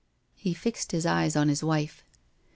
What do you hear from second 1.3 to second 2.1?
on his wife.